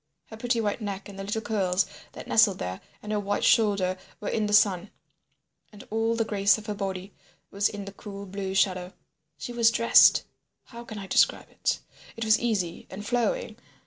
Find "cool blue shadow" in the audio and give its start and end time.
7.91-8.93